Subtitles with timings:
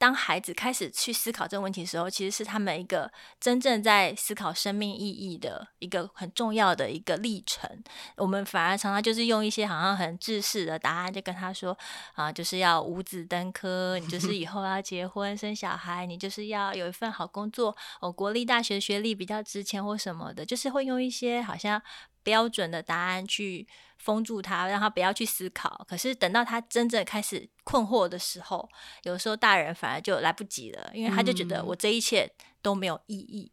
[0.00, 7.70] 当孩子开始去思考这个问题的时候，其实是他们一个真正在思考生命意义的一个很重要的一个历程。
[8.16, 11.76] 我们反而常常就是用一些好像很制式的答案，就跟他说
[12.14, 21.82] 啊，就是要五子登科，你就是以 后要结婚生小孩，你就是要有一份好工作，哦，国立大学学历比较值钱或什么的，就是会用一些好像
[22.22, 23.66] 标准的答案去。
[24.02, 25.84] 封住他，让他不要去思考。
[25.86, 28.66] 可是等到他真正开始困惑的时候，
[29.02, 33.52] 有时候大人反而就来不及了，因为他就觉得我这一切都没有意义。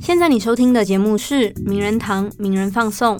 [0.00, 3.18] 现在你收听的节目是《名人堂名人放送》。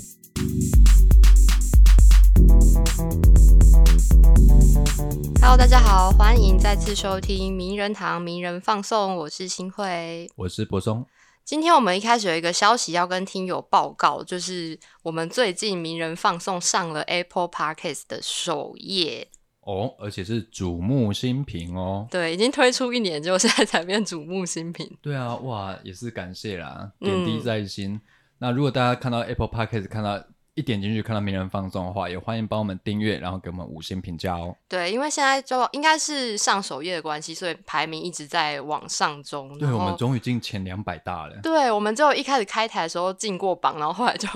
[5.45, 11.05] Hello，大家好，欢迎再次收听《名人堂名人放送》，我是新慧，我是柏松。
[11.45, 19.27] 今天我们一开始有一个消息要跟听友报告，就是我们最近名人放送上了 Apple Podcast 的首页
[19.63, 22.07] 哦，而且是瞩目新品哦。
[22.09, 24.97] 对，已经推出一年，结果现在才变瞩目新品。
[25.03, 28.01] 对啊，哇，也是感谢啦，点滴在心。
[28.39, 30.25] 那如果大家看到 Apple Podcast 看到。
[30.55, 34.55] 一点进去看到名人放送的话，也欢迎帮我们订阅，然后给我们五星评价哦。
[34.69, 39.57] 对，因为现在就应该是上首页的关系，所以排名一直在往上中。
[39.59, 41.41] 对，我们终于进前两百大了。
[41.43, 44.29] 对，我们就一开始开台的时候进过榜，然后后来就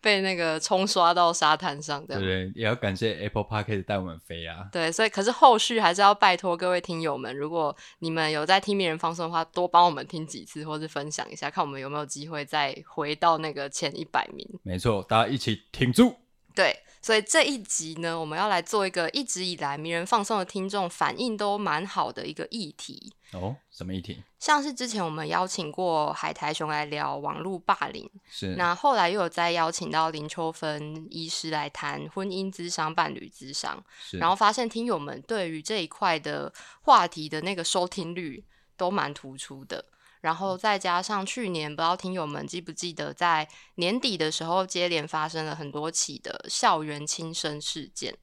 [0.00, 2.04] 被那个冲刷到沙滩上。
[2.06, 4.68] 对对，也要感谢 Apple Park 带我们飞啊。
[4.72, 14.48] 对，所以可是后续还是要拜托各位听友们，如果你们有在听名人放送的话，多帮我们听几次，或是分享一下，看我们有没有机会再回到那个前一百名。
[14.62, 16.16] 没错，大家一起挺住。
[16.54, 23.56] 对，所以这一集呢，我们要来做一个一直以来名人放送的听众反应都蛮好的一个议题哦。
[23.70, 24.24] 什么议题？
[24.40, 33.80] 像是之前我们邀请过海苔熊来聊网络霸凌，是那后来又有再邀请到林秋芬医师来谈婚姻智商、伴侣智商，
[34.12, 38.44] 然后发现听友们对于这一块的话题的那个收听率
[38.76, 39.84] 都蛮突出的。
[40.20, 48.16] 然后再加上去年，不知道听友们记不记得，在年底的时候接连发生了很多起的校园轻生事件。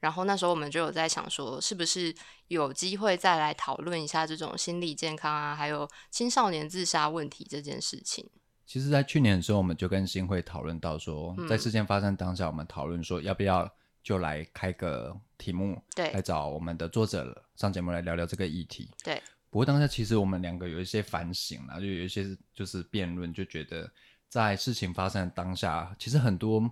[0.00, 2.12] 然后那时候我们就有在想说，是不是
[2.48, 8.28] 有机会再来讨论一下这种心理健康啊，还有青少年自杀问题这件事情。
[8.66, 13.70] 其实，在去年的时候，我们就跟新会讨论到说，在事件发生当下，我们讨论说要不要
[14.02, 19.22] 就来开个题目，对，来找我们的作者上节目来聊聊这个议题，对。
[19.52, 23.86] 不过当下其实我们两个有一些反省啦，就有一些就是辩论，就觉得
[24.30, 26.62] 在事情发生的当下，其实很多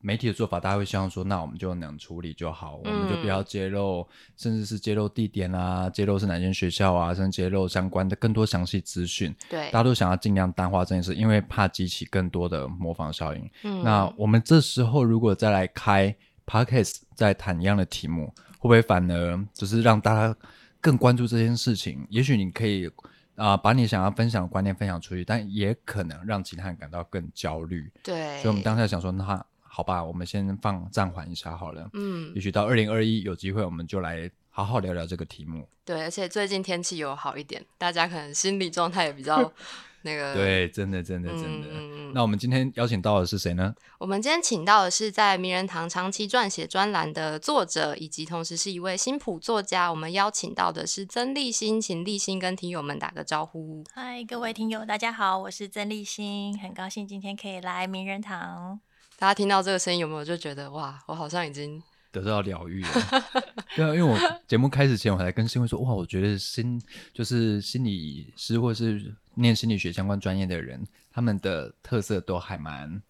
[0.00, 4.06] 媒体的做法，大家会希望说，那我们就能处理就好，我们就不要揭露，
[4.36, 9.34] 甚至是揭露地点啊，揭露是哪间学校啊，甚至揭露相关的更多详细资讯。
[9.50, 13.50] 对，大家都想要尽量淡化这件事，因为怕激起更多的模仿效应。
[13.64, 16.14] 嗯，那我们这时候如果再来开
[16.46, 20.36] podcast，再谈一样的题目，会不会反而就是让大家？
[20.82, 22.90] 更关注这件事情，也许你可以
[23.36, 27.90] 啊，把你想要分享的观念分享出去，但也可能让其他人感到更焦虑。
[28.02, 29.24] 对，所以我们当下想说，那
[29.62, 31.88] 好吧，我们先放暂缓一下好了。
[31.94, 35.66] 嗯，也许到二零二一有机会，我们就来好好聊聊这个题目。
[35.84, 39.50] 对，而且最近天气有好一点，大家可能心理状态也比较。
[40.02, 41.68] 那个对，真的，真的，真的。
[42.14, 43.74] 那我们今天邀请到的是谁呢？
[43.98, 49.88] 我们今天请到的是在名人堂长期撰写专栏的作者，以及同时是一位新普作家。
[49.88, 53.82] 我们邀请到的是曾立新，请立新跟听友们打个招呼。
[53.94, 58.80] 嗨，各位听友，大家好，我是曾立新，很高兴今天可以来名人堂。
[59.18, 61.82] 大家听到这个声音，有没有就觉得哇，我好像已经。
[62.12, 62.90] 得到疗愈了，
[63.74, 66.80] 对啊，因为我节目开始前，我还跟新会说，哇，我觉得心
[67.12, 73.02] 就是心理师或是念心理学相关专业的人，他们的特色都还蛮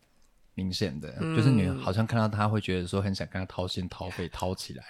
[0.54, 4.84] 明显的，就是你好像看到他会觉得说很想跟他掏心掏肺掏起来。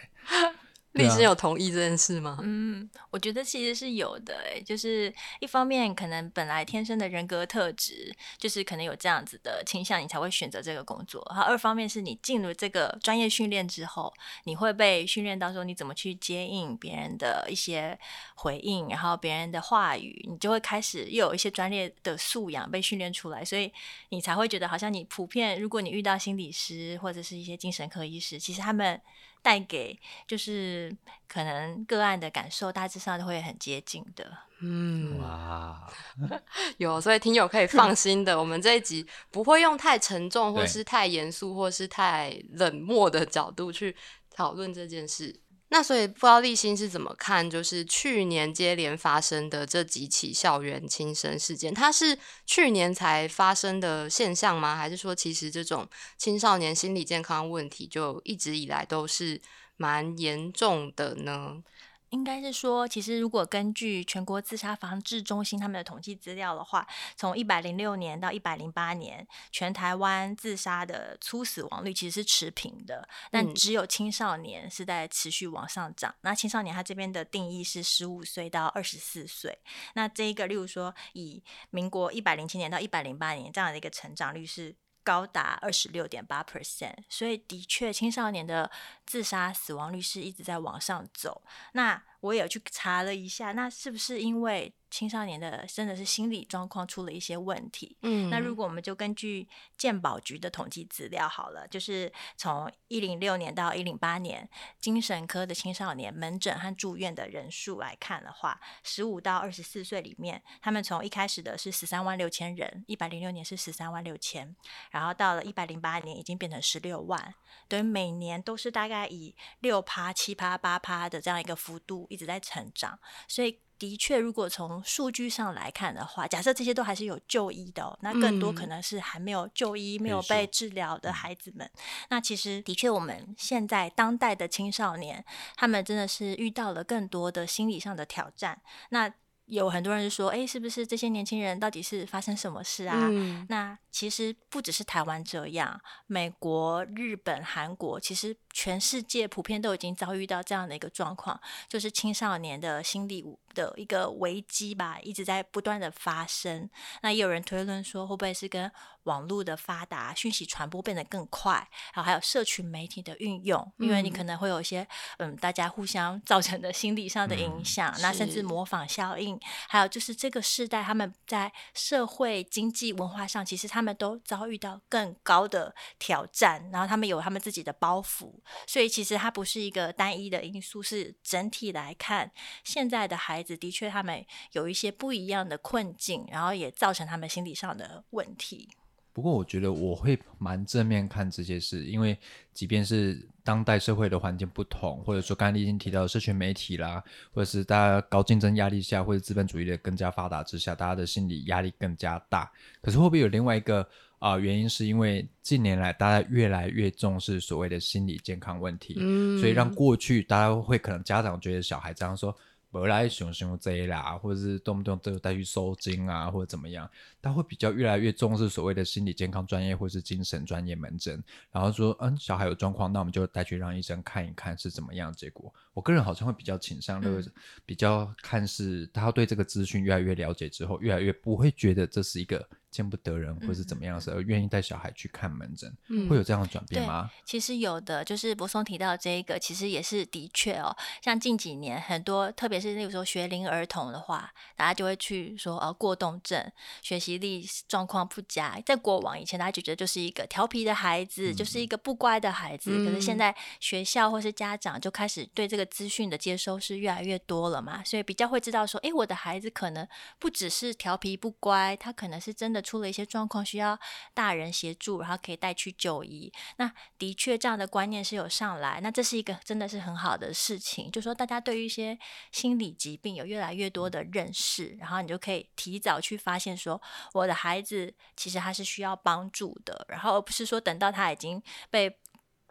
[0.92, 2.38] 立新有同意这件事吗？
[2.42, 11.26] 嗯，我觉得其实是有的，哎，就是一方面可能本来天生的人格特质，就是可能有这样子的倾向，你才会选择这个工作。
[11.30, 14.12] 然后二方面是你进入这个专业训练之后，
[14.44, 17.98] 你会被训练到说你怎么去接应别人的一些
[18.34, 23.72] 回应，然后别人的话语，你就会开始又有一些专业的素养被训练出来，所以
[24.10, 29.00] 你才会觉得好像你普遍，如果你遇到心理师或者是一些精神科医师，其实他们。
[29.42, 30.96] 带给就是
[31.28, 34.30] 可能个案的感受，大致上都会很接近的。
[34.60, 35.86] 嗯，哇，
[36.78, 43.96] 有，所以听友可以放心的，我们这一集不会用太沉重，或是太严肃，或是太冷漠的角度去
[44.30, 45.40] 讨论这件事。
[45.72, 54.76] 那所以不知道立新是怎么看，就是去年接连发生的这几起校园轻生事件，它是去年才发生的现象吗？
[54.76, 55.88] 还是说其实这种
[56.18, 59.40] 青少年心理健康问题就一直以来都是
[59.78, 61.62] 蛮严重的呢？
[62.12, 66.86] 应该是说，其实如果根据全国自杀防治中心他们的统计资料的话，
[67.16, 76.14] 从一百零六年到一百零八年，全台湾自杀的粗死亡率其实是持平的，但只有青少年是在持续往上涨。
[76.20, 79.58] 那青少年他这边的定义是十五岁到二十四岁。
[79.94, 84.76] 那这一个，例如说以民国一百零七年到一百零八年这样的一个成长率是。
[85.02, 88.70] 高达二十六点八 percent，所以的确青少年的
[89.04, 91.42] 自杀死亡率是一直在往上走。
[91.72, 94.72] 那我也去查了一下，那是不是因为？
[94.92, 97.96] 青少年的真的是心理状况出了一些问题。
[98.02, 99.48] 嗯，那如果我们就根据
[99.78, 104.46] 健保局的统计资料好了，就是从一零六年到一零八年，
[104.78, 114.54] 精神科的青少年门诊和住院的人数来看的话，十五到二十四岁里面，他们从一开始的是十三万六千人，一百零六年是十三万六千，
[114.90, 117.34] 然后到了一百零八年已经变成十六万，
[117.66, 123.58] 等于每年都是大概以六趴、七趴、八趴的这样一个幅度一直在成长，所以。
[123.78, 131.68] 的确，如果从数据上来看的话，假设这些都还是有就医的，那更多可能是还没有就医、没有被治疗的孩子们。
[132.08, 135.24] 那其实的确，我们现在当代的青少年，
[135.56, 138.62] 他们真的是遇到了更多的心理上的挑战。
[138.90, 139.12] 那
[139.46, 143.08] 有很多人说，哎，是不是这些年轻人到底是发生什么事啊？
[143.48, 148.36] 那其实不只是台湾这样，美国、日本、韩国，其实。
[148.54, 151.40] 全世界普遍都已经遭遇到这样的一个状况，
[151.70, 156.68] 就是青少年的心理的一个危机吧，一直在不断的发生。
[157.02, 158.70] 那也有人推论说，会不会是跟
[159.04, 161.54] 网络的发达、讯息传播变得更快，
[161.92, 164.86] 然后还有社群媒体的运用，因为你可能会有一些
[165.18, 169.38] 嗯，大家互相造成的心理上的影响，那甚至模仿效应，
[169.68, 178.32] 还有就是这个时代他们在社会、经济、文化上，其实他们都遭遇到更高的挑战，然后他们有他们自己的包袱。
[178.66, 182.30] 所以其实它不是一个单一的因素，是整体来看，
[182.62, 188.68] 现在的孩子的确他们有一些不一样的困境，然后也造成他们心理上的问题。
[189.12, 192.16] 不过我觉得我会蛮正面看这些事，因为
[192.54, 197.02] 即便是当代社会的环境不同，或者说刚才已经提到社群媒体啦，
[197.34, 202.50] 或者是大家高竞争压力下，或者资本主义的更加发达之下，大家的心理压力更加大。
[202.80, 203.86] 可是会不会有另外一个？
[204.22, 208.94] 啊，原因是因为近年来大家越来越重视所谓的心理健康问题，
[209.40, 212.32] 所以让过去大家会可能家长觉得小孩这样说。
[212.72, 216.90] 不来熊熊这啦，或者是动不动就带去收金啊，或者怎么样，
[217.20, 225.52] 他会比较越来越重视所谓的心理健康专业或是精神专业门诊，然后说，嗯，小孩有状况，那我们就带去让医生看一看是怎么样结果。
[225.74, 227.30] 我个人好像会比较倾向，就是
[227.66, 235.72] 比较看是他对这个资讯越来越了解之后，越来越不会觉得这是一个见不得人或是怎么样的事，而愿意带小孩去看门诊，
[236.08, 237.08] 会有这样的转变吗？
[237.24, 248.58] 其实有的，就是博松提到这一个，其实也是的确哦，像近几年很多，特别是那个时候学龄儿童的话，大家就会去说，呃，过动症、学习力状况不佳。
[248.64, 252.70] 在过往以前，大家就觉得就是一个调皮的孩子，就是一个不乖的孩子。
[252.86, 259.86] 可是现在学校或是家长就开始对这个资讯的接收是越来越多了嘛，所以比较会知道说，哎，我的孩子可能
[260.18, 263.78] 不只是调皮不乖，他可能是真的出了一些状况，需要
[264.14, 266.32] 大人协助，然后可以带去就医。
[266.56, 271.98] 那的确这样的观念是有上来，那这是一个真的是很好的事情，就说大家对于一些
[272.30, 272.92] 心理疾。
[273.02, 276.80] 病有越来越多的认识，然后你就可以提早去发现，说
[277.14, 281.98] 我的孩子其实他是需要帮助的，然后而不是说等到他已经被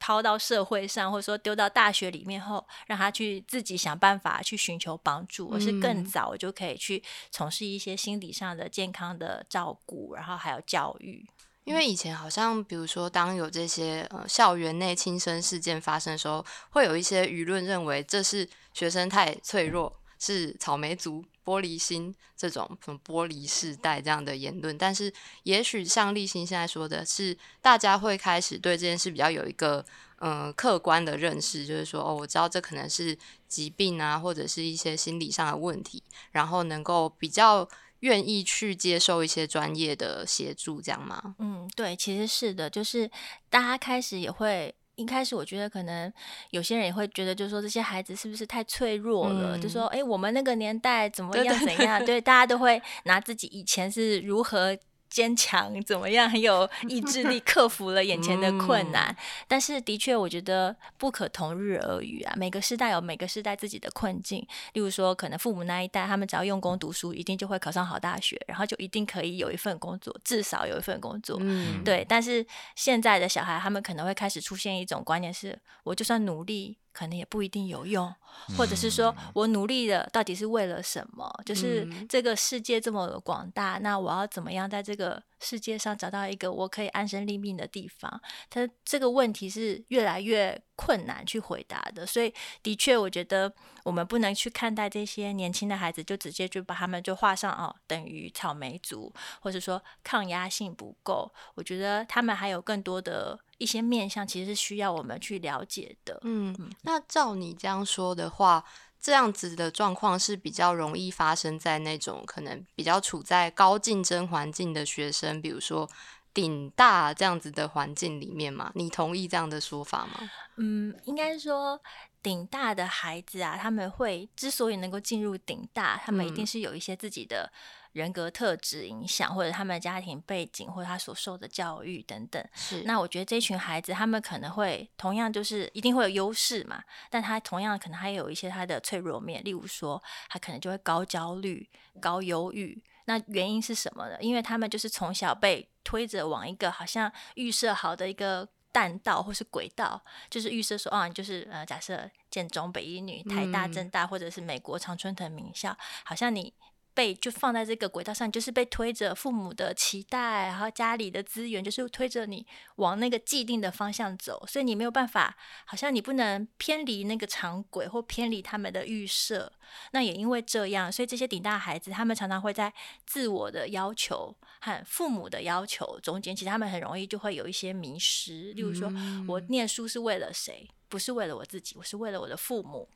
[0.02, 11.24] 抛到社会上，或者说丢到大学里面后，让他去自己想办法去寻求帮助，而是更早就可以去从事一些心理上的健康的照顾，然后还有教育。
[11.64, 20.01] 因为以前好像，比如说，当有这些呃校园内轻生事件发生的时候，会有一些舆论认为这是学生太脆弱。
[20.24, 25.12] 是草莓族、玻璃心这种什么玻璃世代这样的言论，但是
[25.42, 29.84] 也许像立新现在说的是，大家会开始对这件事比较有一个
[30.20, 37.68] 嗯客观的认识，就是说哦，我知道这可能是疾病啊，或者是一些心理上的问题，然后能够比较
[38.02, 41.34] 愿意去接受一些专业的协助，这样吗？
[41.40, 43.10] 嗯，对，其实是的，就是
[43.50, 44.76] 大家开始也会。
[44.96, 46.12] 一开始我觉得可能
[46.52, 49.58] 有些人也会觉得，就是说这些孩子是不是太脆弱了？
[49.58, 52.04] 就说，哎，我们那个年代怎么样怎样？
[52.06, 54.78] 对，大家都会拿自己以前是如何
[55.12, 59.16] 坚强，怎么样很有意志力， 克服了眼前的困难。
[59.46, 62.34] 但是的确，我觉得不可同日而语啊。
[62.38, 64.40] 每个时代有每个时代自己的困境。
[64.74, 71.38] 例如说，可能父母那一代，他们只要用功读书，一定就会考上好大学，然后就一定可以有一份工作，至少有一份工作。
[71.42, 72.06] 嗯，对。
[72.08, 76.78] 但是现在的小孩，他们可能会开始出现一种观念：是我就算努力。
[76.92, 78.14] 可能也不一定有用，
[78.58, 81.32] 或者是说我努力的到底是为了什么？
[81.46, 88.22] 就是这个世界这么广大，那我要怎么样在这个世界上找到一个我可以安身立命的地方？
[88.50, 92.34] 他这个问题是越来越困难去回答的，所以
[92.64, 93.52] 的确，我觉得
[93.84, 101.32] 我们不能去看待这些年轻的孩子，就直接就把他们就画上哦，等于草莓族，或者说抗压性不够。
[101.56, 103.40] 我觉得他们还有更多的。
[103.58, 106.20] 一些面向其实是需要我们去了解的。
[106.24, 108.66] 嗯，那照你这样说的话，
[109.02, 115.90] 这样子的状况是比较容易发生在那种可能比较处在高竞争环境的学生，比如说
[116.34, 118.72] 顶大这样子的环境里面嘛？
[118.76, 120.30] 你同意这样的说法吗？
[120.58, 121.82] 嗯，应该说
[122.22, 127.52] 顶大的孩子啊，他们会之所以能够进入顶大，他们一定是有一些自己的。
[127.94, 132.44] 人格特质影响，或者他们的家庭背景，或者他所受的教育等等。
[132.54, 141.70] 是，那我觉得这群孩子，他们可能会同样就是一定会有优势嘛，但他同样可能还有一些他的脆弱面，例如说他可能就会高焦虑、
[142.00, 142.82] 高忧郁。
[143.06, 144.16] 那原因是什么呢？
[144.22, 156.54] 因为他们就是从小被推着往一个好像预设好的一个弹道或是轨道，就是预设说，哦，就是呃，假设建中、北一女、台大、政大，或者是美国常春藤名校，好像你。
[156.94, 162.46] 被就放在这个轨道上，就是被推着父母的期待，然后家里的资源，就是推着你
[162.76, 169.52] 往那个既定的方向走，所以你没有办法，好像你不能偏离那个常轨或偏离他们的预设。
[169.92, 172.74] 那也因为这样，所以这些顶大孩子，他们常常会在
[173.06, 178.52] 自我的要求和父母的要求中间，其实他们很容易就会有一些迷失。
[178.54, 178.92] 例如说，
[179.28, 180.70] 我念书是为了谁？
[180.90, 182.90] 不是为了我自己，我是为了我的父母。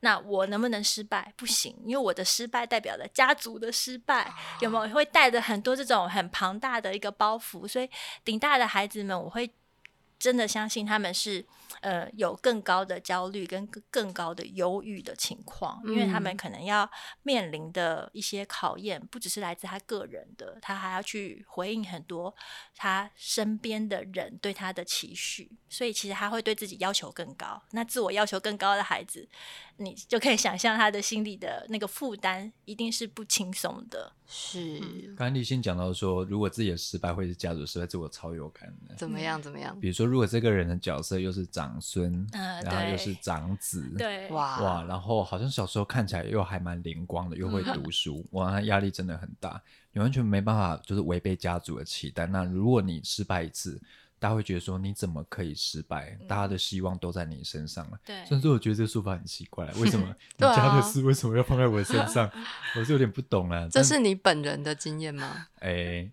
[0.00, 1.32] 那我能不能失败？
[1.36, 7.66] 不行，因为我的失败代表了家族的失败，有没有会带着很多这种很庞大的一个包袱？
[7.66, 7.88] 所以
[8.24, 9.50] 顶大的孩子们，我会。
[10.18, 11.44] 真的相信他们是
[11.80, 16.88] 呃有更高的焦虑跟更高的忧郁的情况，因为他们可能要
[17.22, 22.34] 面临的一些考验，不只是来自他个人的，他还要去回应很多
[22.76, 27.62] 他身边的人对他的期许，所以其实他会对自己要求更高。
[27.72, 29.28] 那自我要求更高的孩子，
[29.76, 34.12] 你就可以想象他的心理的那个负担一定是不轻松的。
[34.34, 34.80] 是，
[35.14, 38.94] 刚才立新讲到说，如果自己的失败会是家族失败，这我超有感的。
[38.94, 39.40] 怎么样？
[39.42, 39.78] 怎么样？
[39.78, 42.26] 比如说，如果这个人的角色又是长孙，
[42.64, 49.60] 然后又是长子， 对，哇哇，然后好像小时候看起来又还蛮灵光的，又会读书，哇，那压力真的很大，
[49.92, 52.26] 你完全没办法就是违背家族的期待。
[52.26, 53.80] 那如果你失败一次，
[54.22, 56.16] 大家会觉得说你怎么可以失败？
[56.28, 57.98] 大家的希望都在你身上了。
[58.06, 60.06] 对，虽然说我觉得这个说法很奇怪，为什么
[60.38, 62.30] 你家的事为什么要放在我身上？
[62.76, 63.68] 我是有点不懂了。
[63.68, 65.48] 这是你本人的经验吗？
[65.58, 66.08] 哎，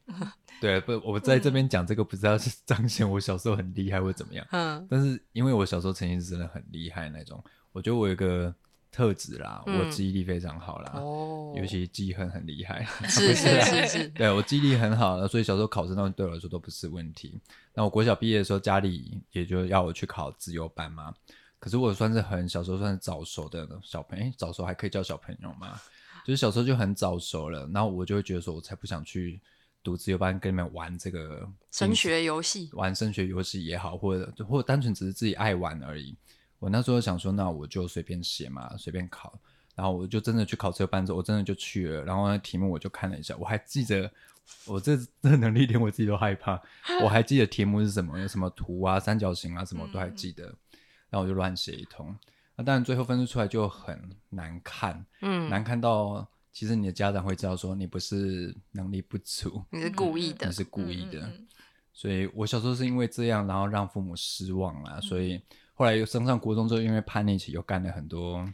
[0.60, 4.44] 对，不，我在这边讲这个不知道是彰显我小时候很厉害或怎么样。
[4.54, 8.52] 嗯，但是因为我小时候曾经是真的很厉害那种，我觉得我有个。
[8.92, 17.40] 特质啦，我记忆力非常好啦，哦，尤其记恨很厉害， 是是是是，对我记忆力很好，所以小时候考试那对我来说都不是问题。
[17.74, 21.14] 那我国小毕业的时候，家里也就要我去考自由班嘛。
[21.60, 25.80] 可是我算是很小时候算是早熟的小朋友，早熟还可以叫小朋友嘛？
[26.26, 29.40] 就是小时候就很早熟了，然后我就会觉得说，我才不想去
[29.84, 36.16] 读自由班，跟你们玩这个升学游戏，玩升学游戏也好，或者或者单纯只是自己爱玩而已。
[36.60, 39.40] 我那时候想说，那我就随便写嘛，随便考。
[39.76, 42.04] 然后我就真的去考这个班之后，我真的就去了。
[42.04, 44.12] 然后那题目我就看了一下，我还记得，
[44.66, 46.62] 我这这能力连我自己都害怕。
[47.02, 50.54] 我还记得题目是什么，有什么图啊、三角形啊，什么都还记得。
[51.10, 52.14] 然后我就乱写一通。
[52.58, 53.98] 那当然最后分数出来就很
[54.28, 61.32] 难看，嗯，难看到其实你的家长会知道说你不是能力不足，你是故意的，你是故意的。
[61.94, 65.42] 所以我小时候是因为这样，然后让父母失望了，所以。
[65.80, 68.46] 后来又升上国中之后，因为叛逆期，又干了很多，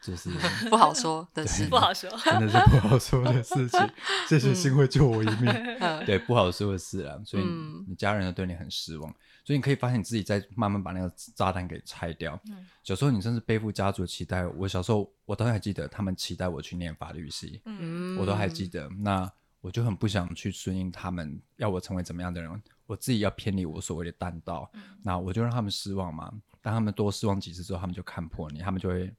[0.00, 0.30] 就是
[0.70, 3.80] 不好说的事，不好说，真的是不好说的事情。
[4.28, 5.52] 谢谢新会救我一命，
[6.06, 7.42] 对不好说的事啊，所以
[7.88, 9.12] 你家人都对你很失望，
[9.44, 12.40] 所以你可以发现你自己在慢慢把那个炸弹给拆掉。
[12.84, 18.88] 小时候你甚至背负家族的期待，我小时候我当然还记得，他们期待我去念法律系，嗯，我都还记得。
[19.00, 19.28] 那
[19.60, 24.70] 我就很不想去顺应他们要我成为怎么样的人，我自己要偏离我所谓的弹道，
[25.02, 26.30] 那我就让他们失望嘛。
[26.60, 29.10] 当他们多失望几次之后，他们就看破你，他们就会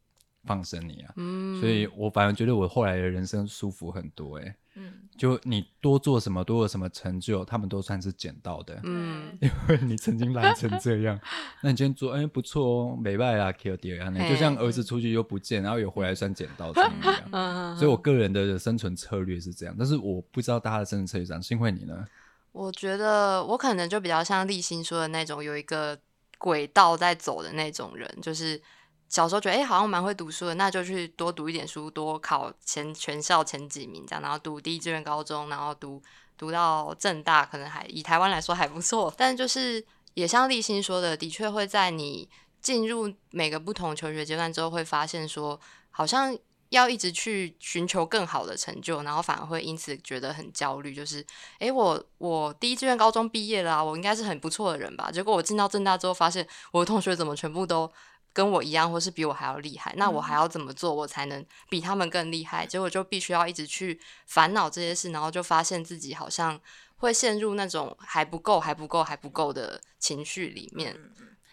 [0.44, 1.14] 放生你啊。
[1.18, 4.38] 嗯，所以我反而觉得我后来的人生舒服很多。
[4.38, 8.80] 哎，嗯，就你多做什么，多有什么成就，他们都算是捡到的。
[8.84, 11.20] 嗯， 因为你曾经烂成这样，
[11.64, 17.76] 那你今天做，哎，不错哦，没败啦，Q D 啊，就像儿子出去又不见，然后又回来算捡到这样 一样。
[17.76, 21.42] 所以，我个人的生存策略是这样，但是我不知道大家的生存策略是这样。
[21.42, 22.06] 幸亏你呢？
[22.54, 26.00] 我觉得我可能就比较像立新说的那种，有一个
[26.38, 28.62] 轨道在走的那种人，就是。
[29.10, 36.02] 小时候觉得哎，好像蛮会读书的，那就去多读一点书，多考前全校前几名这样，然后读第一志愿高中，然后读
[36.36, 39.14] 读到正大，可能还以台湾来说还不错。
[39.16, 42.28] 但就是也像立新说的，的确会在你
[42.60, 45.60] 进入每个不同求学阶段之后，会发现说，
[45.92, 46.36] 好像
[46.74, 50.94] 要一直去寻求更好的成就，然后反而会因此觉得很焦虑。
[50.94, 51.26] 就是
[51.60, 55.10] 诶，我我第一志愿高中毕业了，我应该是很不错的人吧？
[55.12, 57.92] 结果我进到正大之后，发现我的同学怎么全部都。
[58.36, 62.66] 跟我一样，或是比我还要厉害，那我还要怎么做，我才能比他们更厉害？
[62.66, 66.60] 结果就必须要一直去烦恼这些事，然后就发现自己好像
[66.96, 71.00] 会陷入那种还不够、还不够、还不够的情绪里面。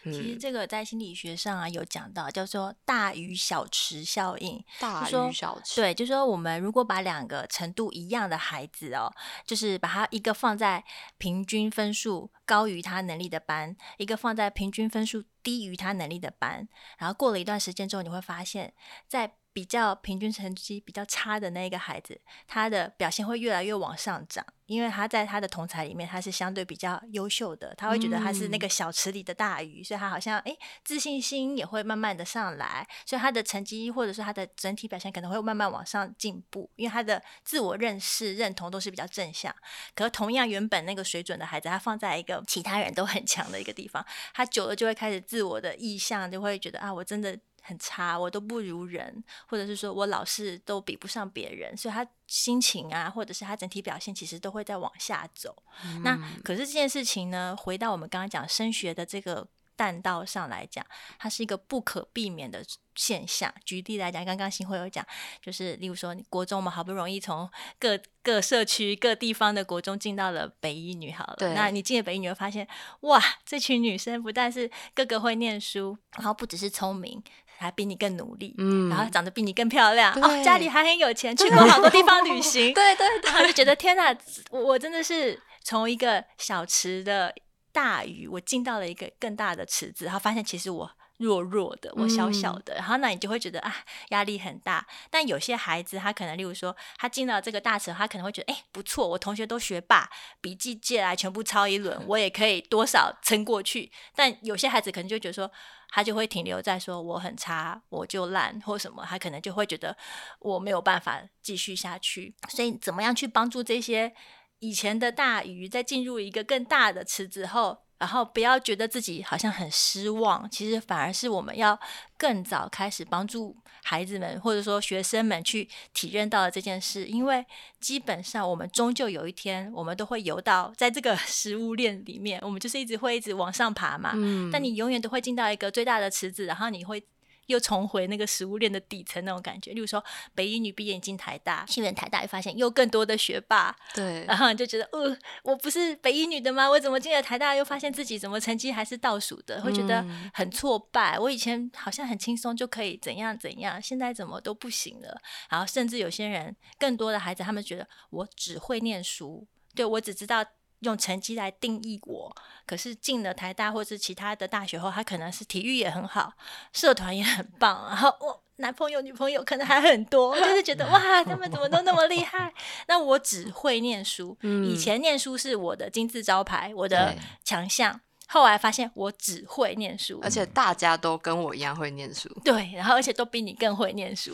[0.04, 4.64] 其实这个在心理学上啊有讲到，叫做大鱼小池效应。
[4.78, 9.12] 大鱼小池，对，就说我们如果把两个程度一样的孩子哦，
[9.44, 10.84] 就是把他一个放在
[11.18, 16.66] 平均分数高于他能力的班，一个放在平均分数低于他能力的班，
[16.98, 18.72] 然后过了一段时间之后，你会发现，
[19.06, 39.54] 在比较平均成绩比较差的那一个孩子，他的表现会越来越往上涨，因为他在他的同才里面他是相对比较优秀的，他会觉得他是那个小池里的大鱼，所以他好像诶自信心也会慢慢的上来，所以他的成绩或者是他的整体表现可能会慢慢往上进步，因为他的自我认识认同都是比较正向。
[39.94, 47.36] 可是同样原本那个水准的孩子，他放在一个其他人都很强的一个地方，他久了就会开始自我的意向就会觉得啊，我真的。
[47.70, 55.62] 很差，我都不如人，或者是说我老是都比不上别人，所以他心情啊，或者是他整体表现，其实都会在往下走。
[56.02, 59.46] 那可是这件事情呢，回到我们刚刚讲升学的这个
[59.76, 60.84] 弹道上来讲，
[61.18, 62.62] 它是一个不可避免的
[62.96, 63.54] 现象。
[63.64, 65.06] 举例来讲，刚刚新会有讲，
[65.40, 67.48] 就是例如说，国中我们好不容易从
[67.78, 72.68] 各各社区各地方的国中进到了北一女，好了，那你进了北一女，会发现
[73.00, 77.22] 哇，这群女生不但是个个会念书，然后不只是聪明。
[77.60, 84.16] 还比你更努力，嗯，然后长得比你更漂亮，哦，家里还很有钱，去过好多地方旅行， 对对，然后就觉得天哪，
[84.50, 87.34] 我真的是从一个小池的
[87.72, 90.90] 大鱼，我进到了一个更大的池子，然后发现其实我。
[91.20, 93.76] 弱弱的，我小小的，然后那你就会觉得啊，
[94.08, 94.86] 压力很大。
[95.10, 100.08] 但有些孩子，他可能，例如说，他进到这个大池，他可能会觉得，哎，不错，我同学都学霸，
[100.40, 103.92] 笔记借来全部抄一轮，我也可以多少撑过去。
[104.16, 105.52] 但有些孩子可能就觉得说，
[105.90, 109.96] 他就会停留在说我很差，我就烂或什么，他可能就会觉得
[110.38, 112.34] 我没有办法继续下去。
[112.48, 114.12] 所以，怎么样去帮助这些
[114.60, 117.84] 以前的大鱼，在进入一个更大的池子后？
[118.00, 121.78] 然后不要觉得自己好像很失望，其实反而是我们要
[122.16, 127.04] 更早开始帮助孩子们，或者说学生们去体认到了这件事。
[127.04, 127.44] 因为
[127.78, 134.12] 基本上我们终究有一天，我们都会游到在这个 食物链里面，我们就是一直会一直往上爬嘛。
[134.14, 134.50] 嗯。
[134.50, 137.04] 但你永远都会进到一个最大的池子，然后你会。
[137.50, 140.02] 又重回那个食物链的底层那种感觉，例如说
[140.34, 146.70] 北一女毕业进台大，去完台大又发现又更多的学霸，对，然后就觉得，呃，我不是北一女的吗？
[146.70, 151.18] 我怎么进了台大又发现自己怎么成绩还是倒数的，会觉得很挫败。
[151.18, 155.20] 我以前好像很轻松就可以怎样怎样，现在怎么都不行了。
[155.50, 160.44] 然后甚至有些人，更多的孩子，他们觉得我只会念书，对我只知道。
[160.80, 162.34] 用成绩来定义我，
[162.66, 166.32] 可是进了台大或是其他的大学后，他可能是体育也很好，
[166.72, 172.52] 社团也很棒，然后我男朋友女朋友可能还很多，就是觉得 哇，他们怎么都那么厉害？
[172.88, 177.14] 那我只会念书，以前念书是我的金字招牌，我的
[177.44, 178.00] 强项。
[178.32, 182.28] 后来发现我只会念书，而且大家都跟我一样会念书。
[182.44, 184.32] 对，然后而且都比你更会念书，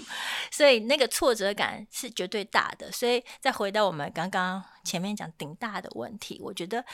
[0.50, 2.92] 所以那个挫折感是绝对大的。
[2.92, 6.84] 所以再回到我们刚刚前面讲顶大的问题，我觉得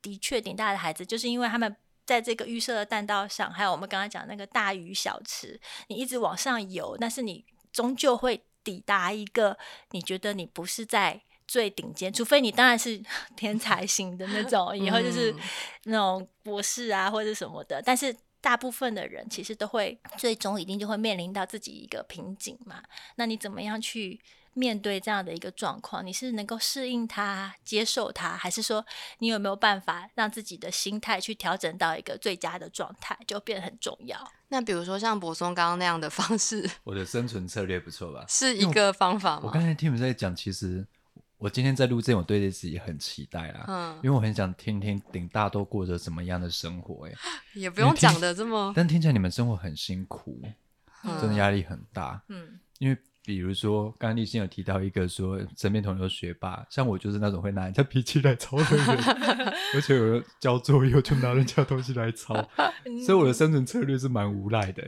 [0.00, 9.58] 的确顶大的孩子，就是因为他们在这个预设的弹道上，还有我们刚刚讲那个大鱼小池，你一直往上游，但是你终究会抵达一个
[9.90, 11.22] 你觉得你不是在。
[11.46, 13.02] 最顶尖，除非你当然是
[13.36, 15.34] 天才型的那种，以后就是
[15.84, 17.82] 那种博士啊或者什么的。
[17.84, 22.82] 但是大部分的人其实都会最终一定就会面临到自己一个瓶颈嘛。
[23.16, 24.20] 那你怎么样去
[24.54, 26.04] 面对这样的一个状况？
[26.04, 28.84] 你是能够适应它、接受它，还是说
[29.18, 34.18] 你有没有办法让自己的心态去调整到一个最佳的状态，就变得很重要。
[34.48, 38.26] 那比如说像柏松刚刚那样的方式，我的生存策略不错吧？
[38.28, 39.42] 是一个方法吗？
[39.44, 40.86] 我刚才听你们在讲，其实。
[41.42, 47.12] 我今天在录这，我对自己很期待啦，嗯，因为我很想听听顶大都过着什么样的生活，哎，
[47.54, 50.40] 也不用讲的这么，但听起来你们生活很辛苦，
[51.20, 58.86] 真的压力很大，嗯，因为比如说刚刚立新有提到一个说身边同学学霸，像我就是那种会拿人家脾气来抄的人，
[59.74, 62.34] 而且我交作业就拿人家东西来抄，
[63.04, 64.84] 所以我的生存策略是蛮无赖的。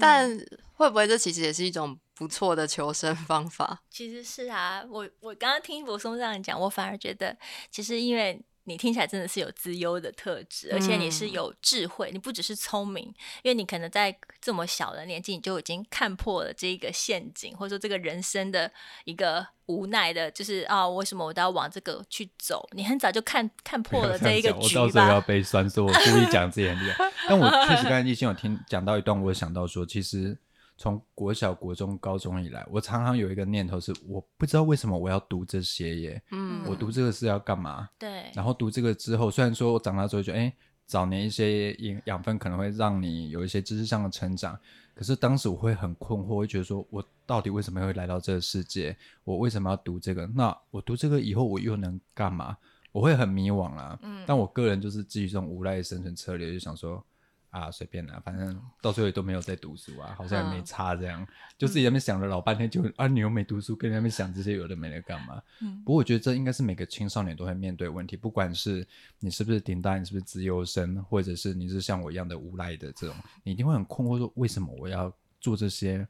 [0.00, 0.30] 但
[0.72, 3.82] 会不会这其实也是一种不错的求生方法？
[3.90, 7.36] 其实是啊，我我刚刚听博松这样讲，我反而觉得，
[7.70, 18.70] 其实因为你听起来真的是有资优的特质，而且你是有智慧，你不只是聪明，因为你可能在这么小的年纪，你就已经看破了这个陷阱，或者说这个人生的
[19.04, 19.46] 一个。
[19.66, 22.68] 无奈的，就是啊，为什么我都要往这个去走？
[22.72, 24.82] 你很早就看看破了这一个局吧。
[24.82, 27.10] 我到时候要被酸，说我故意讲自己很厉害。
[27.26, 30.36] 但我确实刚才一心有听讲到一段，我想到说，其实
[30.76, 36.22] 从国小、国中、高中以来，我常常有一个念头是，我不知道为什么我要读这些耶。
[36.32, 37.88] 嗯，我读这个是要干嘛？
[37.98, 38.30] 对。
[38.34, 40.52] 然后读这个之后，虽然说我长大之后觉得，哎，
[40.86, 44.58] 早年一些养养分可能会让你有一些知识上的成长。
[44.94, 48.96] 可是当时我会很困惑，会觉得说，我到底为什么会来到这个世界？
[49.24, 50.26] 我为什么要读这个？
[50.34, 52.56] 那我读这个以后，我又能干嘛？
[52.90, 53.98] 我会很迷惘啊。
[54.02, 57.04] 嗯，但我个人就是基于这种无赖的生存策略，就想说。
[57.52, 61.24] 啊，随便啦，反正到最后也都没有在读书啊，好像也没差这样，
[61.58, 65.40] 就自己那边想了老半天，就啊，你又没读书，跟那边想这些有的没的干嘛？
[65.60, 68.86] 嗯，不过我觉得这应该是每个青少年都会面对问题，不管是
[69.20, 76.08] 你是不是顶大，你是不是自由生，或者是你是像我一样的无赖的这种，你一定会很困惑，说为什么我要做这些？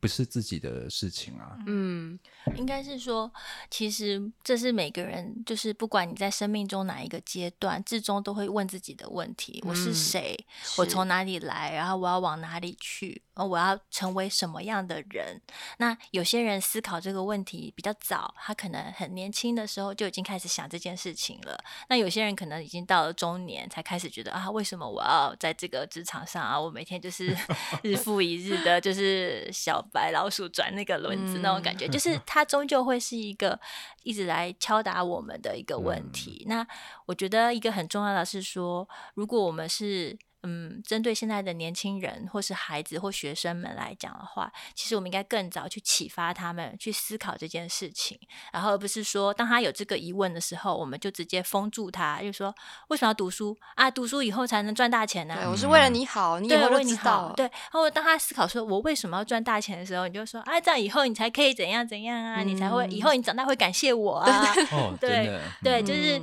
[0.00, 1.56] 不是自己的事情啊。
[1.66, 2.18] 嗯，
[2.56, 3.30] 应该是说，
[3.70, 10.36] 其实这是每个人，就是不管你在生命中哪一个阶段，至终都会问自己的问题：我是谁？
[10.78, 11.74] 我从哪里来？
[11.74, 13.22] 然后我要往哪里去？
[13.46, 15.40] 我要成为什么样的人？
[15.78, 21.58] 那有些人思考这个问题比较早，他可能很年轻的时候就已经开始想这件事情了。
[21.88, 26.58] 那有些人可能已经到了中年才开始觉得啊，为什么我要在这个职场上啊？
[26.58, 27.36] 我每天就是
[27.82, 33.58] 日复一日的，就是小白老鼠转那个轮子那种感觉，就是 它终究会是一个
[34.02, 36.44] 一直来敲打我们的一个问题。
[36.48, 36.66] 那
[37.06, 40.18] 我觉得一个很重要的是说，如果我们是。
[40.42, 48.18] 嗯，针对现在的年轻人或是孩子或学生们来讲的话，其实我们应该更早去启发他们去思考这件事情，
[48.52, 52.54] 然后而不是说当他有这个疑问的时候，我们就直接封住他，就说
[52.88, 53.90] 为什么要读书啊？
[53.90, 55.34] 读书以后才能赚大钱呢？
[55.36, 57.34] 对，我是为了你好，你以后为你好。
[57.36, 62.42] 对，然后当他思考说我为什么要赚大钱的时候，你就说啊，这样以后你才可以怎样怎样啊？
[62.42, 64.54] 你才会以后你长大会感谢我啊？
[64.98, 66.20] 对对，就是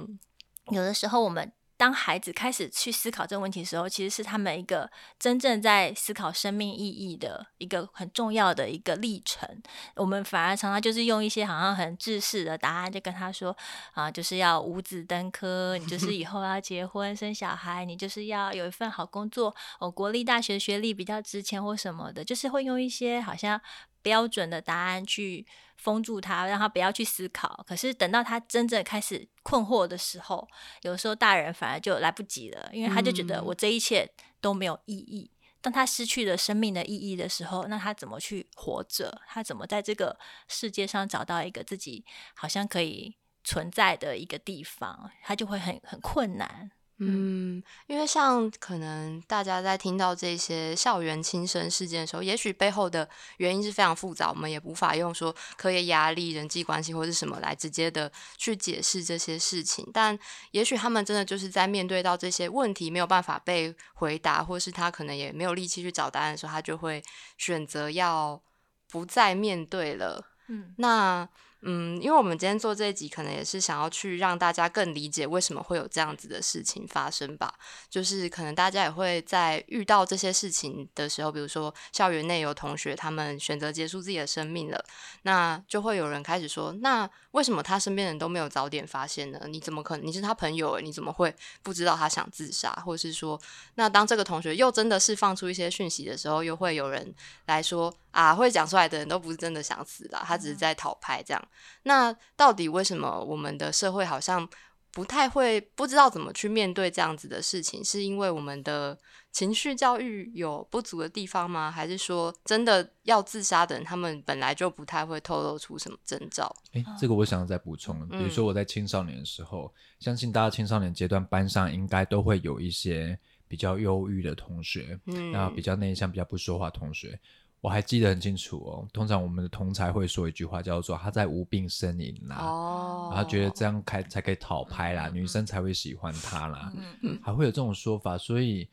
[0.71, 1.51] 有的时候我们。
[1.77, 9.47] 当孩子开始去思考这个问题的时候，其实是他们一个真正在思考生命意义的一个很重要的一个历程。
[9.95, 13.55] 我们反而常常就是用一些好像很制式的答案，就跟他说
[13.93, 23.61] 啊，就是要五子登科，你就是以后要结婚生小孩，你就是要有一份好工作，哦，国立大学学历比较值钱或什么的，就是会用一些好像
[24.07, 25.45] 标准的答案去。
[25.77, 27.63] 封住他，让他不要去思考。
[27.67, 30.47] 可是等到他真正开始困惑的时候，
[30.81, 34.09] 有时候大人反而就来不及了，因为他就觉得我这一切
[34.41, 35.29] 都没有意义。
[35.61, 39.21] 当他失去了生命的意义的时候，那他怎么去活着？
[39.27, 40.17] 他怎么在这个
[40.47, 45.11] 世界上找到一个自己好像可以存在的一个地方？
[45.21, 46.71] 他就会很很困难。
[46.99, 53.07] 嗯，因为像可能大家在听到这些校园轻生事件的时候，也许背后的
[53.37, 59.87] 原因是非常复杂，我们也无法用说课业压力、人际关系或者什么来直接的去解释这些事情。
[59.93, 60.17] 但
[60.51, 67.03] 也许他们真的就是在面对到这些问题没有办法被回答，或是他可能也没有力气去找答案的时候，他就会
[67.37, 68.41] 选择要
[68.89, 70.25] 不再面对了。
[70.47, 71.29] 嗯，那。
[71.61, 77.53] 嗯，因为我们今天做这一集，可能也是想要去让大家更理解为什么会有这样子的事情发生吧。
[77.89, 84.85] 就是可能大家也会在遇到这些事情的时候，比如说校园内有同学他们选择结束自己的生命了，
[85.23, 89.41] 那就会有人开始说：那为什么他身边人都没有早点发现呢？
[89.47, 90.05] 你怎么可能？
[90.05, 92.71] 你是他朋友，你怎么会不知道他想自杀？
[92.85, 93.39] 或者是说，
[93.75, 97.13] 那当这个同学又真的是放出一些讯息的时候，又会有人
[97.47, 97.91] 来说。
[98.11, 101.46] 啊，会讲出来的人都不是真的想死啦，他只是在讨拍这样。
[101.83, 104.47] 那到底为什么我们的社会好像
[104.91, 107.83] 不太会不知道怎么去面对这样子的事情？
[107.83, 108.97] 是因为我们的
[109.31, 111.69] 情绪教育有不足的地方吗？
[111.69, 116.51] 还是说真的要自杀的人，他们本来就不太会透露出什么征兆？
[116.71, 118.07] 诶，这个我想要再补充。
[118.09, 127.19] 比如说我在青少年的时候，相信大家青少年阶段班上应该都会有一些比较忧郁的同学，嗯，然后比较内向、比较不说话同学。
[127.61, 128.87] 我还记得很清楚哦。
[128.93, 138.69] 通常我们的同才会说一句话，叫做“他在无病呻吟啦”，哦，然后觉得这样开才可以讨拍啦，女生才会喜欢他啦，嗯嗯，还会有这种说法，所以。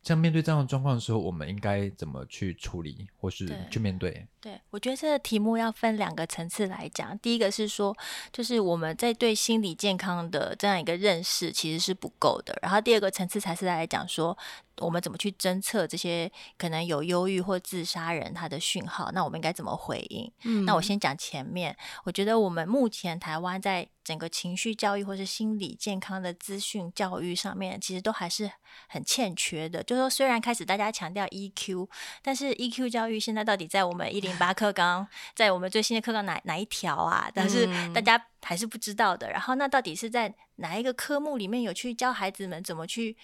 [0.00, 4.26] 像面对这样的状况的时候，我们应该怎么去处理，或是去面对？
[4.40, 7.18] 对，我觉得这个题目要分两个层次来讲。
[7.18, 7.96] 第一个是说，
[8.32, 12.56] 就是我们在对心理健康的这样一个认识其实是不够的。
[12.62, 14.36] 然后第二个层次才是来讲说。
[14.80, 19.10] 我们怎么去侦测这些可能有忧郁或自杀人他的讯号？
[19.10, 20.30] 那我们应该怎么回应？
[20.44, 21.76] 嗯，那我先讲前面。
[22.04, 28.48] 我觉得我们目前台湾在整个情绪教育或是心理健康的资讯教育上面，其实都还是
[28.86, 29.82] 很欠缺的。
[29.82, 31.88] 就说虽然开始大家强调 EQ，
[32.22, 37.30] 但是 EQ 教育现在到底在我们一零八课纲，在我们最新的课纲哪哪一条啊？
[37.34, 38.22] 但是大家。
[38.40, 39.28] 还是不知道的。
[39.28, 43.14] 然后，那到底是在哪一个科目里面有去教孩子们怎么去，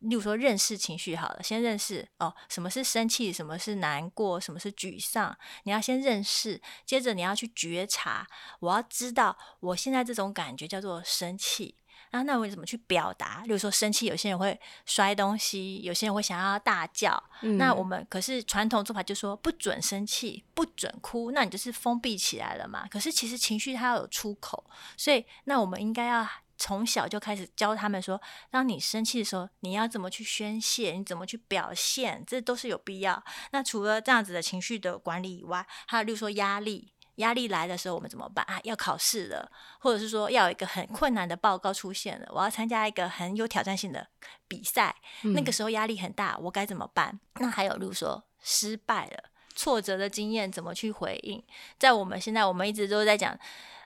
[0.00, 1.14] 例如说认识情绪？
[1.14, 5.34] 好了，先认识哦，什么是生气，什么是难过，什么是沮丧？
[5.62, 8.26] 你要先认识，接着你要去觉察。
[8.58, 11.76] 我要知道我现在这种感觉叫做生气。
[12.10, 13.42] 啊，那我怎么去表达？
[13.44, 17.22] 例如说生气，有些人会摔东西，有些人会想要大叫。
[17.58, 22.86] 那我们可是传统做法就说不准生气，不准哭，那你就是封闭起来了嘛。
[22.90, 24.64] 可是其实情绪它要有出口，
[24.96, 33.22] 所以那我们应该要从小就开始教他们说，当你生气的时候，你要怎么去宣泄，你怎么去表现，这都是有必要。
[33.52, 36.92] 那除了这样子的情绪的管理以外，还有例如说压力。
[37.18, 38.58] 压力来的时候，我们怎么办啊？
[38.64, 44.04] 要考试了，或者是说要有一个很困难的报告出现了，我要参加一个很有挑战性的
[44.48, 47.20] 比赛，那个时候压力很大，我该怎么办？
[47.34, 51.42] 那还有，例如说失败了、挫折的经验，怎么去回应？
[51.78, 53.38] 在我们现在，我们一直都在讲。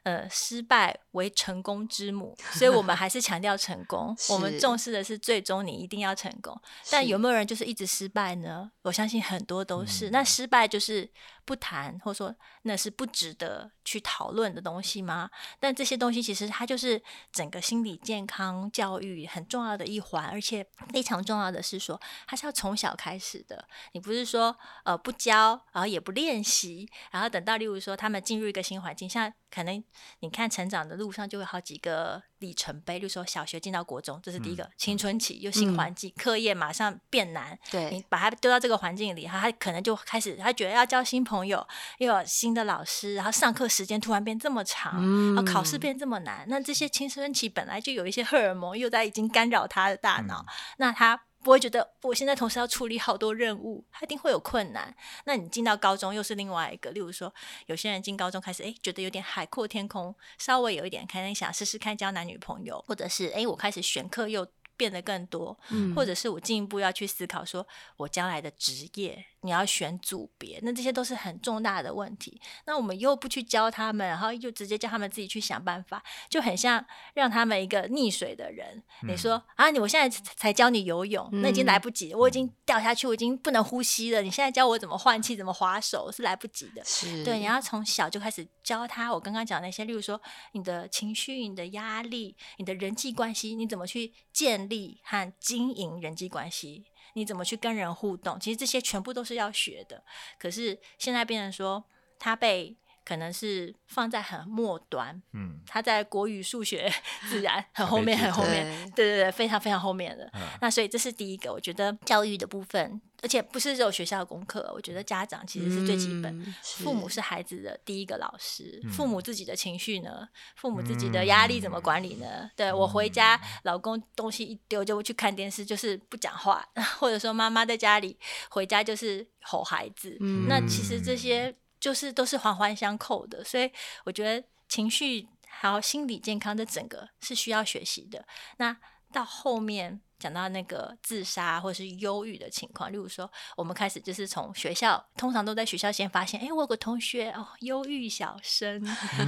[0.04, 4.12] 呃，失败为成功之母，所以我们还是强调成功。
[4.30, 6.60] 我们重视的是最终你一定要成功。
[6.90, 8.72] 但有没有人就是一直失败呢？
[8.82, 10.10] 我相信很多都是。
[10.10, 11.08] 那失败就是
[11.44, 15.30] 不谈，或者说那是不值得去讨论的东西吗？
[15.60, 23.64] 但这些东西其实它就是整个心理健康教育很重要的一环，而且非常重要的是说，它是要从小开始的。
[23.92, 29.32] 你不是说呃不教，然后也不练习，然后等到例如说他们进入一个新环境，像。
[29.52, 29.84] 可能
[30.20, 37.58] 你看成长的路上就会好几个里程碑，就说小学进到国中，这是第一个青春期，又新环境，课业马上变难。
[37.70, 41.66] 对，你把他丢到这个环境里，他他可能就开始，他觉得要交新朋友，
[41.98, 44.94] 又有新的老师，然后上课时间突然变这么长，
[45.34, 46.46] 然后考试变这么难。
[46.48, 50.46] 那这些青春期本来就有一些荷尔蒙又在已经干扰他的大脑，
[50.78, 51.20] 那他。
[51.42, 54.94] 不会觉得我现在同时要处理好多任务，他一定会有困难。
[55.24, 57.32] 那你进到高中又是另外一个，例如说，
[57.66, 65.58] 有些人进高中开始，哎，觉得有点海阔天空，稍微有一点可能想试试看交男女朋友，或者是哎，我开始选课又变得更多，
[65.94, 69.26] 或者是我进一步要去思考，说我将来的职业。
[69.42, 72.40] 你要选组别，那这些都是很重大的问题。
[72.64, 78.82] 那我们又不去教他们，然后又直接叫他们自己去想办法，就很像让他们一个溺水的人。
[79.06, 84.22] 你说啊，你我现在才教你游泳，那已经来不及，我已经掉下去，我已经不能呼吸了。
[84.22, 86.82] 你现在教我怎么换气、怎么划手，是来不及的。
[87.24, 89.12] 对，你要从小就开始教他。
[89.12, 90.20] 我刚刚讲那些，例如说
[90.52, 96.84] 你的情绪、你的压力、你的人际关系，你怎么去建立和经营人际关系。
[97.14, 98.38] 你怎么去跟人互动？
[98.40, 100.04] 其实这些全部都是要学的。
[100.38, 101.84] 可是现在变成说，
[102.18, 106.90] 他被可能是放在很末端，嗯， 他在国语、数学、
[107.28, 110.30] 自然很后面，很后面，对对对，非常非常后面的。
[110.60, 113.00] 那所以这是第一个，我觉得教育的部分。
[113.24, 118.82] 而且不是只有学校的功课，我觉得家长其实是最基本，父母是孩子的第一个老师。
[118.90, 120.28] 父母自己的情绪呢？
[120.56, 122.50] 父母自己的压力怎么管理呢？
[122.56, 126.66] 对我回家，老公东西一丢就去看电视，就是不讲话，
[126.98, 128.18] 或者说妈妈在家里
[128.50, 130.16] 回家就是吼孩子。
[130.48, 133.70] 那其实这些就是都是环环相扣的，所以
[134.04, 138.24] 我觉得情绪还有心理健康这整个是需要学习的。
[138.56, 138.74] 那
[139.12, 140.00] 到后面。
[140.22, 148.80] 讲到那个自杀或者是忧郁的情况，例如说，我们开始就是从学校，通常都在学校先发现，哎，我有个同学哦，忧郁小生，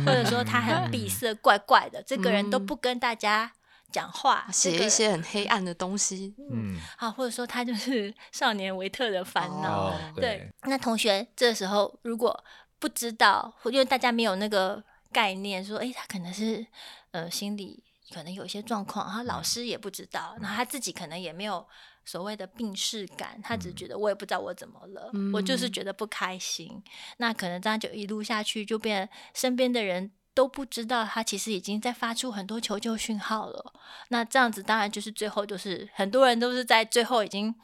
[0.07, 3.53] 或者说他很闭塞，怪怪的，这个人都不跟大家
[3.95, 10.51] 讲话，写一些很黑暗的东西，嗯，好，或者说他就是 少年维特的烦恼，对。
[10.65, 12.45] 那同学这时候如果
[12.81, 16.67] 不知道，因为大家没有那个概念，说，哎，他可能是
[17.13, 17.85] 呃心理。
[18.13, 21.67] 可能有一些状况，然后老师也不知道，然后他自己可能也没有
[22.05, 26.81] 所谓的病逝感，他只觉得我也不知道我怎么了，我就是觉得不开心。
[27.17, 33.73] 那可能这样就一路下去，就变身边的人都不知道他其实已经在发出很多求救讯号了。
[34.09, 37.55] 那这样子当然就是最后就是很多人都是在最后已经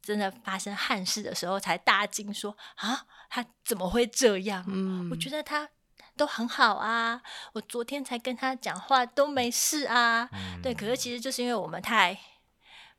[0.00, 4.64] 真的发生憾事的时候，才大惊说啊，他怎么会这样？
[4.68, 5.68] 嗯，我觉得他
[6.16, 7.20] 都很好啊，
[7.54, 10.28] 我昨天才跟他讲话都没事啊。
[10.62, 12.18] 对，可是其实就是因为我们太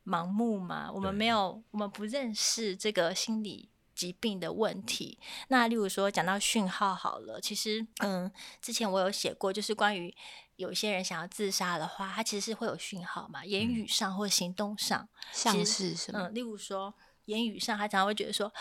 [0.06, 5.18] 盲目嘛，我们没有，我们不认识这个心理疾病的问题。
[5.48, 10.16] 那例如说讲到讯号好了，其实嗯，之前我有写过，就是关于。
[10.56, 16.30] 有一些人想要自杀的话，他其实是会有讯号嘛，言语上或行动上，像是什么？
[16.30, 16.94] 嗯，例如说
[17.26, 18.54] 言语上，他常常会觉得说：“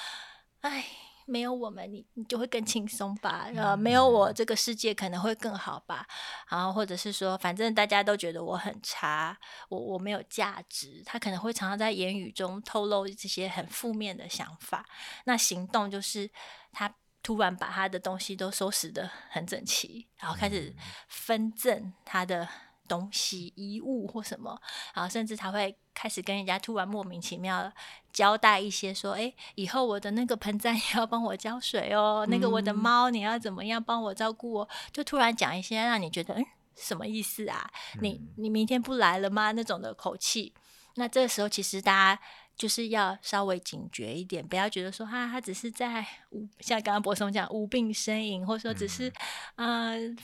[0.63, 0.87] 哎，
[1.33, 3.49] 没有我们，你你就会更轻松吧？
[3.57, 6.07] 呃，没有我，这个世界可能会更好吧？
[6.51, 9.37] 然后或者是说，反正大家都觉得我很差，
[9.71, 11.03] 我我没有价值。
[11.07, 14.85] 他可能会常常在言语中透露这些很负面的想法。
[15.25, 16.31] 那行动就是
[16.71, 16.95] 他。
[17.25, 20.75] 突然把他的东西都收拾的很整齐，然后开始
[21.07, 22.49] 分赠他的
[22.89, 24.61] 东西、衣物或什么，
[24.95, 27.73] 然后甚至他会开始跟人家突然莫名其妙
[28.13, 36.45] 交代一些，说：“哎，以后我的那个盆栽 要帮我浇水哦，那个我的猫你要怎么样帮我照顾哦？”就突然讲一些让你觉得，嗯，
[36.77, 37.71] 什么意思啊？
[38.01, 39.53] 你你明天不来了吗？
[39.53, 40.53] 那种的口气。
[40.97, 42.23] 那这个时候其实大家。
[42.55, 49.11] 就是要稍微警觉一点，不要觉得说哈，他只是在无像刚刚博松讲无病呻吟，或者说只是
[49.57, 50.17] 嗯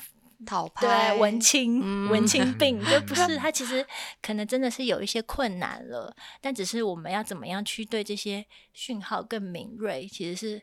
[0.46, 3.86] 讨拍文青文青病， 就不是他其实
[4.22, 10.62] 可能真的是有一些困难了，但只是我们要怎么样去对这些讯号更敏锐，其实是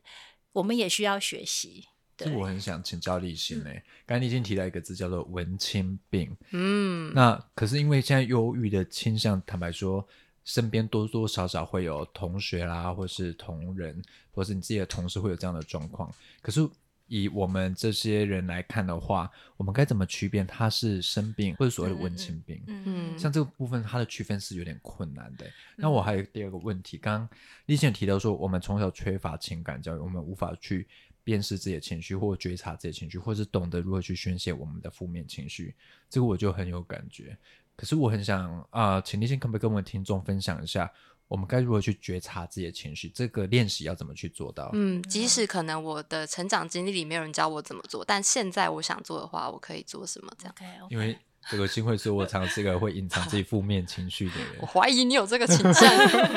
[0.53, 1.87] 我们也需要学习。
[2.17, 10.07] 这我很想请教立新嘞，刚才你已经提到一个字叫做文青病，嗯，那可是因为现在忧郁的倾向，坦白说。
[10.45, 13.99] 身边多多少少会有同学啦，或是同仁，
[14.31, 16.07] 或是你自己的同事会有这样的状况。
[16.39, 16.69] 可是
[17.07, 22.63] 以我们这些人来看的话，我们该怎么区别他是生病或者所谓的文青病？
[22.67, 25.45] 嗯，像这个部分，它的区分是有点困难的。
[25.75, 27.29] 那我还有第二个问题，刚刚
[27.67, 30.87] 立宪提到说，我们从小缺乏情感教育，我们无法去
[31.23, 35.75] 辨识自己的情绪，或觉察自己的情绪，或是懂得如何去宣泄我们的负面情绪。
[36.09, 37.37] 这个我就很有感觉。
[37.75, 40.89] 可是我很想啊，请立宪可不可以跟我们听众分享一下，
[41.27, 43.09] 我们该如何去觉察自己的情绪？
[43.09, 44.69] 这个练习要怎么去做到？
[44.73, 50.31] 嗯，即使可能我的成长经历里没有人教我怎么做，但现在我想做的话，我可以做什么？
[50.37, 51.17] 这样，因为
[51.49, 54.57] 这个新会是我常是一个会隐藏自己负面情绪的人。
[54.61, 55.89] 我怀疑你有这个倾向。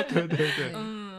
[0.09, 0.73] 对 对对。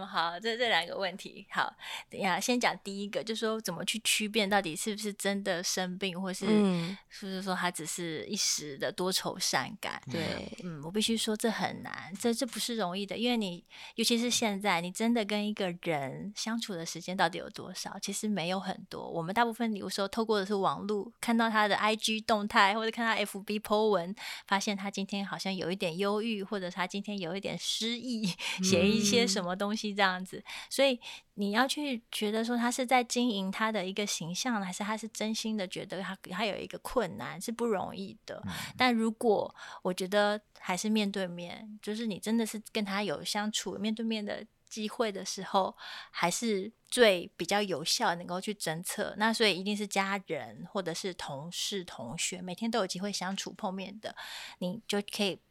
[0.09, 1.71] 好，这这两个问题，好，
[2.09, 6.47] 等一下先讲第一个，就是说怎么去区辨到底是不是真的生病，或是
[7.09, 10.01] 是不是说他只是一时的多愁善感？
[10.11, 13.63] 对，嗯，我必须说这很难，这这不是容易的，因为你
[13.95, 17.95] 尤其是现在，你真的跟一个人相处的时间到底有多少？
[18.01, 19.07] 其实没有很多。
[19.07, 24.15] 我们大部分有时候透过的是网络，看到他的 IG 动态，或者看他 FB po 文，
[24.47, 28.25] 发现他今天好像有一点忧郁，或者他今天有一点失意，
[28.63, 29.98] 写一些什么东西。
[29.99, 30.97] 这样子，所以
[31.33, 38.41] 你要去觉得说他是在经营他的一个形象，还是他是真心的觉得他他有一个困难是不容易的。
[38.77, 45.75] 但如果我觉得还是面对面，就是你真的是跟他有相处面对面的机会的时候，
[46.11, 49.13] 还是最比较有效能够去侦测。
[49.17, 54.15] 那所以一定是家人或者是同事、同学，每天都有机会相处碰面的，
[54.59, 55.41] 你就可以。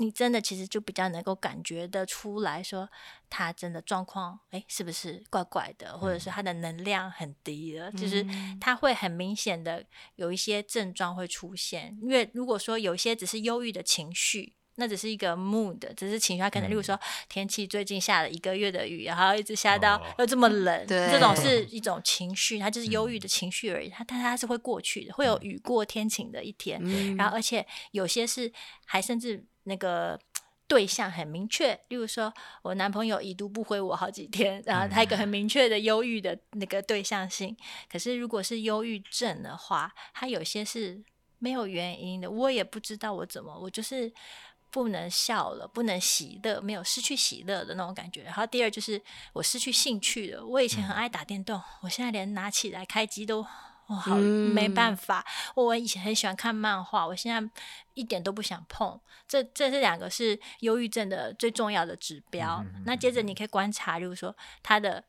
[0.00, 2.88] 你真的其实就比较能够感觉得出来说，
[3.28, 7.90] 他真的状况哎，是不是怪怪的，或者是他的能量很低了？
[7.92, 8.24] 就是
[8.60, 9.84] 他会很明显的
[10.14, 11.98] 有一些症状会出现。
[12.00, 16.96] 因为如果说有些只是忧郁的情绪，那只是一个 mood，只是情绪，他可能例如说
[17.28, 23.88] 天气最近下了一个月的雨，然后一直下到又这么冷，这种是 一种情绪，它就是忧郁的情绪而已。
[23.88, 26.80] 它但它是会过去的，会有雨过天晴的一天。
[27.16, 28.52] 然后而且有些是
[28.86, 29.44] 还甚至。
[29.68, 30.18] 那个
[30.66, 37.56] 对象很明确，例如说我男朋友已读不回我好几天，然后他一个很明确的忧郁的那个对象性。
[37.90, 41.00] 可是如果是忧郁症的话，他有些是
[41.38, 44.12] 没有原因的，我也不知道我怎么，我就是
[44.70, 48.22] 不能笑了，不能喜乐，没有失去喜乐的那种感觉。
[48.22, 49.00] 然后第二就是
[49.32, 53.46] 我失去兴趣了，我以前很爱打电动，我现在连拿起来开机都。
[53.88, 57.50] 我好没办法，我以前很喜欢看漫画，我现在
[57.94, 59.00] 一点都不想碰。
[59.26, 62.64] 这这是两个是忧郁症的最重要的指标。
[62.84, 65.02] 那接着你可以观察，就是说他的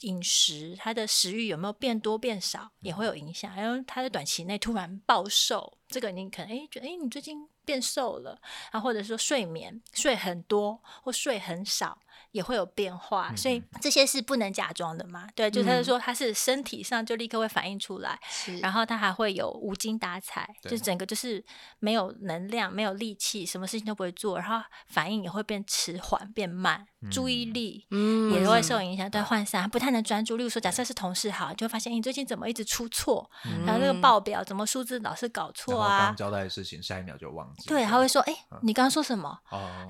[0.00, 3.50] 饮食，他的食欲有没有变多变少，也会有影响。
[3.50, 8.40] 还有他在短期内突然暴瘦，这个你可能哎觉得哎你最近变瘦了，
[8.72, 11.98] 然后或者说睡眠睡很多或睡很少。
[12.38, 15.26] 也会有变化，所以这些是不能假装的嘛？
[15.34, 18.16] 对，就是说他是身体上就立刻会反应出来，
[18.62, 21.44] 然后他还会有无精打采，就整个就是
[21.80, 27.84] 没有能量、没有力气，什么事情都不会做，然后反应也会变迟缓、变慢，注意力
[28.32, 30.36] 也会受影响，对，涣散，不太能专注。
[30.36, 33.28] 例如说，假设是同事好，就会发现你最近怎么一直出错，
[33.66, 36.06] 然后那个报表怎么数字老是搞错啊？
[36.06, 37.68] 刚交代的事情，下一秒就忘记。
[37.68, 39.40] 对，他会说：“哎，你刚刚说什么？”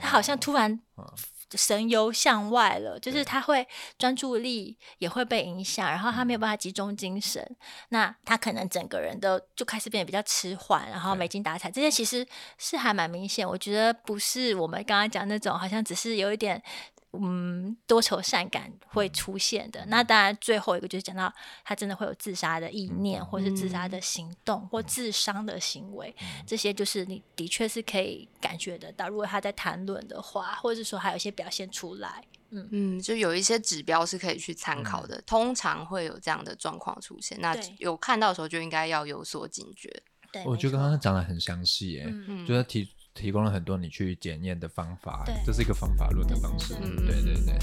[0.01, 0.81] 他好像突然。
[1.53, 3.67] 神游向外了，就是他会
[3.99, 7.57] 专注力也会被影响，然后他没有办法集中精神，
[7.89, 12.27] 那他可能整个人都就开始变得比较迟缓，然后没精打采，这些其实
[12.59, 13.49] 是还蛮明显。
[13.49, 16.63] 我觉得不是我们刚刚讲那种，好像只是有一点。
[17.13, 19.85] 嗯，多愁善感会出现的。
[19.87, 21.33] 那当然，最后一个就是讲到
[21.65, 26.15] 他真的会有自杀的意念，或是自杀的行动，或自伤的行为。
[26.47, 29.09] 这些就是你的确是可以感觉得到。
[29.09, 35.19] 如果他在谈论的话，或者是说还有一些表现出来，嗯嗯，就有一些指标是可以去参考的。
[35.23, 40.03] 通常会有这样的状况出现，那有看到的时候就应该要有所警觉。
[40.31, 42.13] 对，我觉得刚刚讲的很详细，哎，
[42.47, 42.87] 就是提。
[43.19, 46.73] 提供了很多你去检验的方法这是一个方法论的方式。
[46.75, 47.59] 对对对。